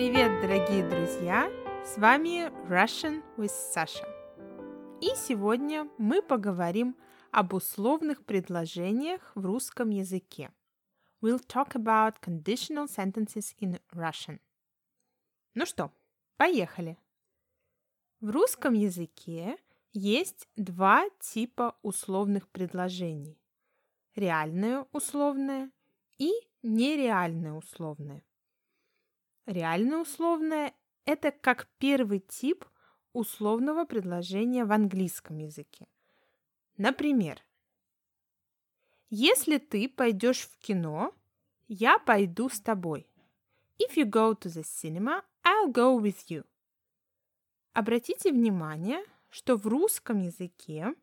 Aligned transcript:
Привет, 0.00 0.40
дорогие 0.40 0.82
друзья! 0.88 1.52
С 1.84 1.98
вами 1.98 2.48
Russian 2.70 3.22
with 3.36 3.52
Sasha. 3.52 4.08
И 5.02 5.14
сегодня 5.14 5.90
мы 5.98 6.22
поговорим 6.22 6.96
об 7.30 7.52
условных 7.52 8.24
предложениях 8.24 9.30
в 9.34 9.44
русском 9.44 9.90
языке. 9.90 10.52
We'll 11.20 11.46
talk 11.46 11.72
about 11.74 12.14
conditional 12.22 12.86
sentences 12.86 13.54
in 13.60 13.78
Russian. 13.92 14.40
Ну 15.52 15.66
что, 15.66 15.92
поехали! 16.38 16.96
В 18.20 18.30
русском 18.30 18.72
языке 18.72 19.58
есть 19.92 20.48
два 20.56 21.10
типа 21.20 21.76
условных 21.82 22.48
предложений. 22.48 23.38
Реальное 24.14 24.86
условное 24.92 25.70
и 26.16 26.32
нереальное 26.62 27.52
условное. 27.52 28.24
Реальное 29.50 29.98
условное– 29.98 30.72
это 31.06 31.32
как 31.32 31.66
первый 31.78 32.20
тип 32.20 32.64
условного 33.12 33.84
предложения 33.84 34.64
в 34.64 34.70
английском 34.70 35.38
языке. 35.38 35.88
Например, 36.76 37.42
если 39.08 39.58
ты 39.58 39.88
пойдешь 39.88 40.42
в 40.42 40.56
кино, 40.60 41.12
я 41.66 41.98
пойду 41.98 42.48
с 42.48 42.60
тобой. 42.60 43.08
If 43.80 43.96
you 43.96 44.04
go 44.04 44.38
to 44.40 44.48
the 44.48 44.62
cinema, 44.62 45.24
I'll 45.42 45.72
go 45.72 46.00
with 46.00 46.28
you. 46.28 46.46
Обратите 47.72 48.30
внимание, 48.30 49.04
что 49.30 49.56
в 49.56 49.66
русском 49.66 50.20
языке 50.20 50.94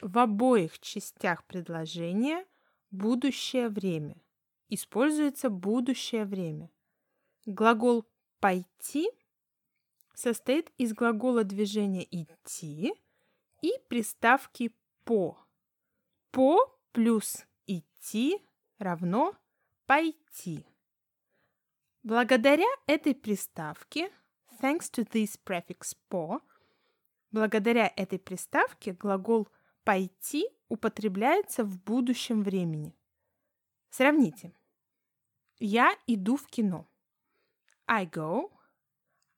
в 0.00 0.16
обоих 0.16 0.78
частях 0.78 1.44
предложения 1.46 2.46
будущее 2.92 3.68
время. 3.68 4.22
Используется 4.68 5.50
будущее 5.50 6.24
время. 6.24 6.70
Глагол 7.46 8.06
«пойти» 8.40 9.10
состоит 10.14 10.72
из 10.78 10.94
глагола 10.94 11.44
движения 11.44 12.06
«идти» 12.10 12.94
и 13.60 13.72
приставки 13.88 14.74
«по». 15.04 15.38
«По» 16.30 16.56
плюс 16.92 17.44
«идти» 17.66 18.42
равно 18.78 19.36
«пойти». 19.84 20.64
Благодаря 22.02 22.68
этой 22.86 23.14
приставке, 23.14 24.10
thanks 24.62 24.90
to 24.90 25.06
this 25.06 25.38
prefix 25.44 25.94
«по», 26.08 26.40
благодаря 27.30 27.92
этой 27.94 28.18
приставке 28.18 28.92
глагол 28.92 29.48
«пойти» 29.84 30.48
употребляется 30.68 31.62
в 31.62 31.78
будущем 31.82 32.42
времени. 32.42 32.96
Сравните. 33.90 34.54
Я 35.58 35.94
иду 36.06 36.36
в 36.36 36.46
кино. 36.46 36.88
I 37.86 38.06
go. 38.06 38.50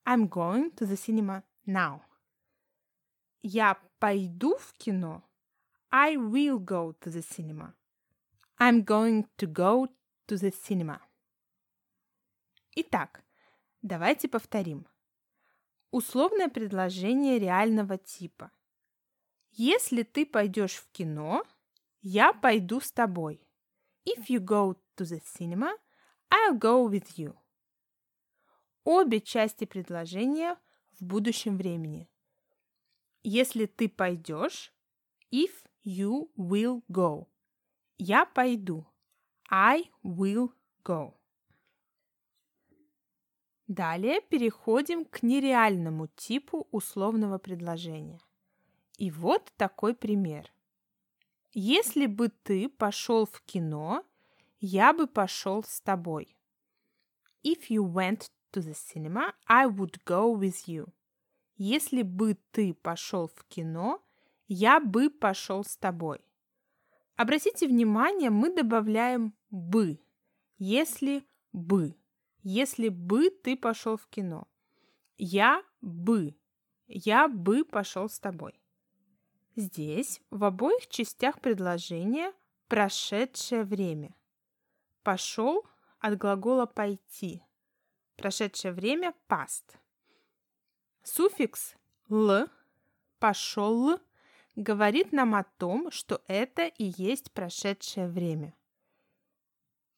I'm 0.07 0.29
going 0.29 0.71
to 0.77 0.87
the 0.87 0.97
cinema 0.97 1.43
now. 1.67 2.03
Я 3.43 3.77
пойду 3.99 4.57
в 4.57 4.73
кино. 4.75 5.25
I 5.91 6.17
will 6.17 6.59
go 6.59 6.93
to 7.01 7.11
the 7.11 7.23
cinema. 7.23 7.75
I'm 8.59 8.85
going 8.85 9.27
to 9.39 9.47
go 9.47 9.89
to 10.29 10.37
the 10.37 10.53
cinema. 10.53 11.01
Итак, 12.77 13.25
давайте 13.83 14.29
повторим. 14.29 14.87
Условное 15.91 16.49
предложение 16.49 17.39
реального 17.41 17.99
типа. 17.99 18.53
Если 19.51 20.05
ты 20.05 20.25
пойдешь 20.25 20.77
в 20.77 20.89
кино, 20.93 21.43
я 22.01 22.33
пойду 22.33 22.81
с 22.81 22.93
тобой. 22.93 23.41
If 24.05 24.29
you 24.29 24.39
go 24.39 24.77
to 24.97 25.05
the 25.05 25.21
cinema, 25.21 25.73
I'll 26.31 26.57
go 26.57 26.89
with 26.89 27.19
you 27.19 27.35
обе 28.87 29.21
части 29.21 29.65
предложения 29.65 30.57
в 30.99 31.05
будущем 31.05 31.57
времени. 31.57 32.09
Если 33.25 33.67
ты 33.67 33.89
пойдешь, 33.89 34.73
if 35.33 35.51
you 35.85 36.31
will 36.39 36.83
go. 36.89 37.27
Я 37.99 38.25
пойду. 38.25 38.87
I 39.51 39.91
will 40.05 40.53
go. 40.85 41.15
Далее 43.67 44.21
переходим 44.21 45.05
к 45.05 45.25
нереальному 45.25 46.07
типу 46.07 46.69
условного 46.71 47.39
предложения. 47.39 48.21
И 48.99 49.11
вот 49.11 49.53
такой 49.57 49.95
пример. 49.97 50.53
Если 51.53 52.07
бы 52.07 52.29
ты 52.29 52.69
пошел 52.69 53.27
в 53.27 53.41
кино, 53.43 54.05
я 54.61 54.93
бы 54.93 55.09
пошел 55.09 55.65
с 55.65 55.81
тобой. 55.81 56.37
If 57.43 57.69
you 57.69 57.83
went 57.83 58.31
to 58.57 58.63
the 58.63 58.75
cinema, 58.75 59.35
I 59.47 59.67
would 59.67 60.05
go 60.05 60.31
with 60.31 60.67
you. 60.67 60.89
Если 61.57 62.03
бы 62.03 62.39
ты 62.53 62.75
пошел 62.75 63.29
в 63.29 63.45
кино, 63.45 64.03
я 64.49 64.81
бы 64.81 65.11
пошел 65.11 65.63
с 65.63 65.77
тобой. 65.77 66.21
Обратите 67.17 67.67
внимание, 67.67 68.31
мы 68.31 68.55
добавляем 68.55 69.35
бы. 69.51 70.01
Если 70.59 71.25
бы. 71.53 71.95
Если 72.43 72.89
бы 72.89 73.31
ты 73.31 73.57
пошел 73.57 73.97
в 73.97 74.07
кино. 74.07 74.47
Я 75.19 75.63
бы. 75.81 76.37
Я 76.87 77.29
бы 77.29 77.65
пошел 77.65 78.09
с 78.09 78.19
тобой. 78.19 78.61
Здесь 79.55 80.21
в 80.31 80.45
обоих 80.45 80.87
частях 80.89 81.41
предложения 81.41 82.33
прошедшее 82.69 83.65
время. 83.65 84.15
Пошел 85.03 85.65
от 85.99 86.19
глагола 86.19 86.67
пойти– 86.67 87.43
Прошедшее 88.17 88.73
время 88.73 89.15
past. 89.29 89.77
Суффикс 91.03 91.75
«л» 92.11 92.49
«пошел» 93.19 94.01
говорит 94.57 95.13
нам 95.13 95.35
о 95.35 95.45
том, 95.45 95.91
что 95.91 96.23
это 96.27 96.67
и 96.67 96.93
есть 96.97 97.31
прошедшее 97.33 98.09
время. 98.09 98.55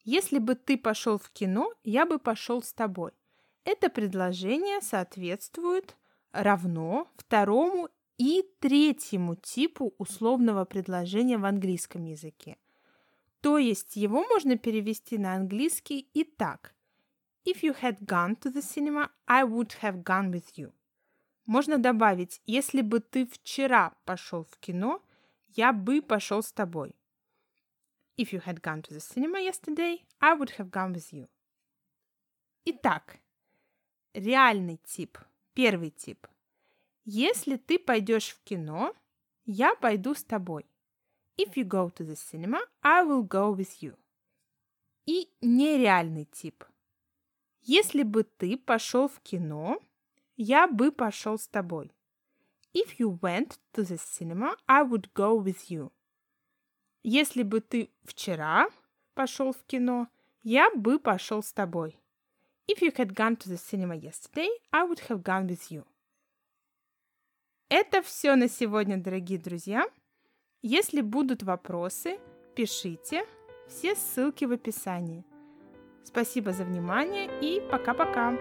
Если 0.03 0.37
бы 0.39 0.55
ты 0.55 0.77
пошел 0.77 1.17
в 1.17 1.29
кино, 1.31 1.73
я 1.83 2.05
бы 2.05 2.19
пошел 2.19 2.61
с 2.61 2.73
тобой. 2.73 3.11
Это 3.63 3.89
предложение 3.89 4.81
соответствует 4.81 5.95
равно 6.31 7.07
второму 7.15 7.89
и 8.17 8.43
третьему 8.59 9.35
типу 9.35 9.93
условного 9.97 10.65
предложения 10.65 11.37
в 11.37 11.45
английском 11.45 12.03
языке. 12.03 12.57
То 13.39 13.57
есть 13.57 13.95
его 13.95 14.25
можно 14.25 14.57
перевести 14.57 15.17
на 15.17 15.35
английский 15.35 16.09
и 16.13 16.25
так. 16.25 16.75
If 17.45 17.63
you 17.63 17.73
had 17.73 18.05
gone 18.05 18.35
to 18.41 18.49
the 18.49 18.61
cinema, 18.61 19.09
I 19.27 19.43
would 19.43 19.73
have 19.81 20.03
gone 20.03 20.31
with 20.31 20.57
you. 20.57 20.73
Можно 21.45 21.77
добавить, 21.77 22.41
если 22.45 22.81
бы 22.81 22.99
ты 22.99 23.25
вчера 23.25 23.95
пошел 24.05 24.43
в 24.43 24.57
кино, 24.57 25.01
я 25.55 25.73
бы 25.73 26.01
пошел 26.01 26.43
с 26.43 26.51
тобой. 26.51 26.95
If 28.17 28.33
you 28.33 28.41
had 28.45 28.61
gone 28.61 28.81
to 28.83 28.93
the 28.93 28.99
cinema 28.99 29.39
yesterday, 29.39 30.05
I 30.19 30.35
would 30.35 30.57
have 30.57 30.69
gone 30.69 30.93
with 30.93 31.11
you. 31.13 31.27
Итак, 32.65 33.19
реальный 34.13 34.79
тип, 34.83 35.17
первый 35.53 35.91
тип. 35.91 36.27
Если 37.05 37.55
ты 37.55 37.79
пойдешь 37.79 38.31
в 38.31 38.43
кино, 38.43 38.93
я 39.45 39.73
пойду 39.75 40.13
с 40.13 40.23
тобой. 40.23 40.65
If 41.37 41.55
you 41.55 41.63
go 41.63 41.89
to 41.89 42.05
the 42.05 42.15
cinema, 42.15 42.59
I 42.83 43.03
will 43.03 43.25
go 43.25 43.55
with 43.55 43.81
you. 43.81 43.97
И 45.05 45.31
нереальный 45.41 46.25
тип– 46.25 46.65
если 47.61 48.03
бы 48.03 48.23
ты 48.23 48.57
пошел 48.57 49.07
в 49.07 49.19
кино, 49.21 49.79
я 50.35 50.67
бы 50.67 50.91
пошел 50.91 51.37
с 51.37 51.47
тобой. 51.47 51.91
If 52.73 52.99
you 52.99 53.19
went 53.19 53.59
to 53.73 53.83
the 53.83 53.97
cinema, 53.97 54.55
I 54.67 54.83
would 54.83 55.11
go 55.13 55.41
with 55.41 55.69
you. 55.69 55.91
Если 57.03 57.43
бы 57.43 57.61
ты 57.61 57.89
вчера 58.03 58.67
пошел 59.13 59.53
в 59.53 59.63
кино, 59.65 60.07
я 60.43 60.69
бы 60.75 60.99
пошел 60.99 61.41
с 61.41 61.51
тобой. 61.51 61.97
If 62.67 62.81
you 62.81 62.93
had 62.95 63.13
gone 63.13 63.35
to 63.37 63.49
the 63.49 63.57
cinema 63.57 63.95
yesterday, 63.95 64.49
I 64.71 64.83
would 64.83 64.99
have 65.09 65.23
gone 65.23 65.47
with 65.47 65.71
you. 65.71 65.85
Это 67.69 68.01
все 68.01 68.35
на 68.35 68.47
сегодня, 68.47 68.97
дорогие 68.97 69.39
друзья. 69.39 69.85
Если 70.61 71.01
будут 71.01 71.43
вопросы, 71.43 72.19
пишите. 72.55 73.25
Все 73.67 73.95
ссылки 73.95 74.45
в 74.45 74.51
описании. 74.51 75.23
Спасибо 76.11 76.53
за 76.53 76.63
внимание 76.63 77.29
и 77.39 77.61
пока-пока! 77.69 78.33